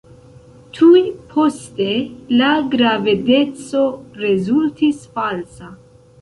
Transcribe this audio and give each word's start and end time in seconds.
Tuj 0.77 1.01
poste, 1.33 1.89
la 2.41 2.47
gravedeco 2.77 3.83
rezultis 4.25 5.05
falsa. 5.21 5.71